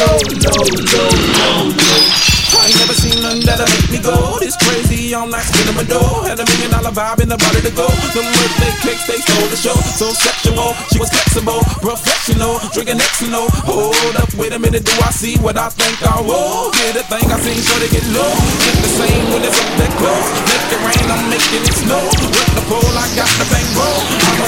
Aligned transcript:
low, 0.00 0.16
low, 0.44 0.64
low, 0.92 1.12
low, 1.40 1.60
low. 1.72 2.26
I 2.56 2.70
ain't 2.70 2.78
never 2.78 2.96
seen 2.96 3.18
nothing 3.22 3.44
that'll 3.44 3.68
make 3.68 3.88
me 3.90 4.00
go 4.00 4.38
this 4.38 4.56
crazy. 4.56 5.14
I'm 5.14 5.30
like 5.30 5.44
spinning 5.44 5.76
my 5.76 5.84
dough. 5.84 6.24
Had 6.24 6.40
a 6.40 6.46
million 6.46 6.70
dollar 6.70 6.92
vibe 6.92 7.22
in 7.22 7.28
the 7.28 7.38
body 7.38 7.60
to 7.62 7.72
go. 7.74 7.86
Them 8.14 8.26
birthday 8.26 8.72
cakes, 8.82 9.04
they 9.06 9.18
stole 9.20 9.48
the 9.48 9.58
show. 9.58 9.76
So 9.98 10.12
sexual, 10.12 10.74
she 10.92 10.98
was 10.98 11.10
flexible, 11.10 11.60
professional, 11.80 12.60
drinking 12.72 13.00
Xano. 13.18 13.48
Hold 13.66 14.16
up, 14.16 14.30
wait 14.34 14.52
a 14.52 14.58
minute, 14.58 14.84
do 14.84 14.94
I 15.02 15.10
see 15.10 15.36
what 15.38 15.56
I 15.56 15.68
think 15.70 15.96
I 16.02 16.20
will? 16.20 16.72
Yeah, 16.76 17.00
the 17.00 17.04
thing 17.06 17.26
I 17.28 17.36
seen, 17.40 17.60
sure 17.60 17.80
to 17.80 17.88
get 17.88 18.04
low. 18.12 18.32
Get 18.64 18.76
the 18.84 18.90
same 18.94 19.24
when 19.32 19.42
it's 19.42 19.56
up 19.56 19.70
that 19.80 19.92
close. 20.00 20.28
Make 20.48 20.70
it 20.76 20.80
rain, 20.86 21.06
I'm 21.12 21.22
making 21.32 21.62
it 21.66 21.76
snow. 21.76 22.02
With 22.02 22.52
the 22.56 22.64
pole, 22.70 22.94
I 22.98 23.06
got 23.14 23.30
the 23.40 23.46
bang 23.52 23.68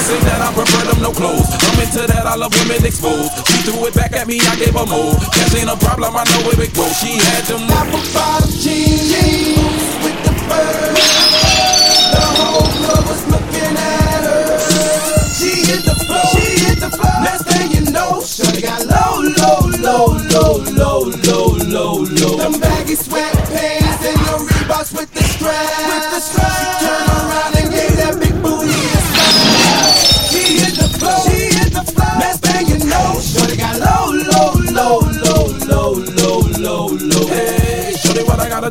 say 0.01 0.19
that 0.27 0.41
I 0.41 0.49
prefer 0.53 0.83
them 0.87 1.01
no 1.01 1.11
clothes. 1.11 1.49
I'm 1.51 1.79
into 1.79 2.07
that, 2.07 2.25
I 2.25 2.35
love 2.35 2.53
women 2.55 2.85
exposed. 2.85 3.31
She 3.47 3.57
threw 3.67 3.87
it 3.87 3.93
back 3.93 4.13
at 4.13 4.27
me, 4.27 4.39
I 4.39 4.55
gave 4.55 4.73
her 4.73 4.85
more. 4.85 5.15
Cash 5.35 5.55
ain't 5.55 5.69
a 5.69 5.77
problem, 5.77 6.15
I 6.15 6.23
know 6.23 6.41
where 6.47 6.59
it 6.61 6.73
goes. 6.73 6.95
She 6.99 7.19
had 7.19 7.43
them 7.45 7.67
apple 7.69 8.03
bottom 8.13 8.38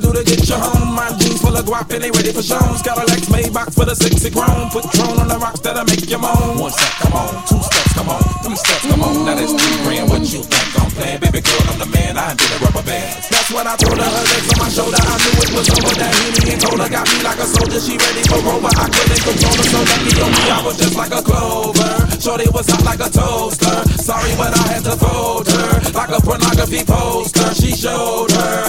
I 0.08 0.10
gotta 0.10 0.24
get 0.24 0.48
you 0.48 0.56
home? 0.56 0.96
My 0.96 1.12
jeans 1.20 1.36
full 1.36 1.52
of 1.52 1.68
guap 1.68 1.92
and 1.92 2.00
they 2.00 2.08
ready 2.08 2.32
for 2.32 2.40
shows. 2.40 2.80
Got 2.80 2.96
a 2.96 3.04
Lex 3.12 3.28
Maybach 3.28 3.76
for 3.76 3.84
the 3.84 3.92
sexy 3.92 4.32
grown. 4.32 4.72
Patron 4.72 5.20
on 5.20 5.28
the 5.28 5.36
rocks 5.36 5.60
that'll 5.60 5.84
make 5.84 6.08
you 6.08 6.16
moan. 6.16 6.56
One 6.56 6.72
step, 6.72 6.96
come 7.04 7.12
on. 7.12 7.28
Two 7.44 7.60
steps, 7.60 7.92
come 7.92 8.08
on. 8.08 8.24
Three 8.40 8.56
steps, 8.56 8.88
come 8.88 9.04
on. 9.04 9.28
Now 9.28 9.36
that's 9.36 9.52
three 9.52 9.78
grand. 9.84 10.08
What 10.08 10.24
you 10.24 10.40
think 10.48 10.68
I'm 10.80 10.88
playing? 10.96 11.20
Baby 11.20 11.44
girl, 11.44 11.60
I'm 11.68 11.76
the 11.76 11.88
man. 11.92 12.16
I 12.16 12.32
did 12.32 12.48
a 12.48 12.58
rubber 12.64 12.84
band. 12.88 13.20
That's 13.28 13.52
when 13.52 13.68
I 13.68 13.76
told 13.76 14.00
her 14.00 14.08
her 14.08 14.24
legs 14.32 14.48
on 14.48 14.58
my 14.64 14.68
shoulder. 14.72 14.96
I 14.96 15.14
knew 15.20 15.34
it 15.44 15.50
was 15.52 15.68
over. 15.76 15.92
That 16.00 16.12
Henny 16.16 16.56
and 16.56 16.60
Cola 16.64 16.88
got 16.88 17.04
me 17.04 17.18
like 17.20 17.40
a 17.44 17.46
soldier. 17.52 17.80
She 17.84 17.94
ready 18.00 18.24
for 18.24 18.40
Rover. 18.40 18.72
I 18.72 18.88
couldn't 18.88 19.20
control 19.28 19.56
her. 19.60 19.66
So 19.68 19.80
lucky 19.84 20.12
on 20.24 20.30
me, 20.32 20.44
I 20.48 20.58
was 20.64 20.76
just 20.80 20.96
like 20.96 21.12
a 21.12 21.20
clover. 21.20 21.92
Shorty 22.16 22.48
was 22.48 22.64
hot 22.64 22.80
like 22.80 23.04
a 23.04 23.12
toaster. 23.12 23.76
Sorry, 24.00 24.32
but 24.40 24.56
I 24.56 24.64
had 24.72 24.88
to 24.88 24.96
fold 24.96 25.52
her 25.52 25.68
like 25.92 26.12
a 26.16 26.20
pornography 26.24 26.80
poster. 26.80 27.52
She 27.60 27.76
showed 27.76 28.32
her. 28.32 28.67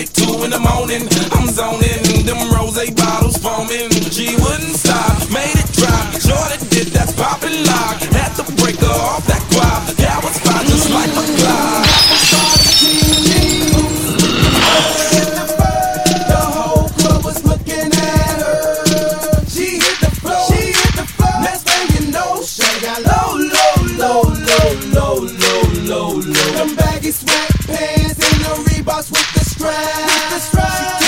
Me. 0.00 0.06
Two 0.12 0.44
in 0.44 0.50
the 0.50 0.58
morning, 0.58 1.02
I'm 1.32 1.48
zoning, 1.48 2.24
them 2.24 2.40
rose 2.52 2.90
bottles 2.90 3.36
foaming. 3.38 3.90
She 4.10 4.36
wouldn't 4.36 4.76
stop, 4.76 5.18
made 5.30 5.56
it 5.56 5.68
drop. 5.72 6.06
Jordan 6.20 6.60
did 6.68 6.88
that 6.96 7.12
poppin' 7.16 7.64
lock, 7.64 8.00
had 8.16 8.32
to 8.36 8.44
break 8.60 8.76
her 8.80 8.98
off 9.10 9.26
that 9.26 9.42
guap. 9.52 9.82
I 10.00 10.18
was 10.24 10.38
fine 10.40 10.66
just 10.66 10.90
like 10.90 11.10
a 11.10 11.24
clock. 11.38 11.86
At 22.82 23.04
low, 23.04 23.36
low, 23.36 24.22
low, 24.96 25.14
low, 25.86 26.12
low. 26.14 26.20
Them 26.20 26.74
baggy 26.76 27.10
sweatpants 27.10 28.18
and 28.18 28.38
the 28.44 28.52
Reeboks 28.70 29.10
with 29.10 29.30
the 29.34 29.39
strap. 29.60 30.06
With 30.06 30.30
the 30.30 30.38
strap. 30.38 30.99